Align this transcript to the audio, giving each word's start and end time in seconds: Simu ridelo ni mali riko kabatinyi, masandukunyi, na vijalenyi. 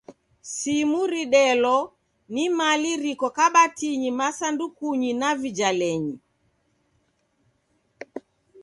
Simu 0.51 1.01
ridelo 1.13 1.75
ni 2.33 2.45
mali 2.57 2.91
riko 3.03 3.27
kabatinyi, 3.37 4.09
masandukunyi, 4.19 5.11
na 5.21 5.29
vijalenyi. 5.41 6.15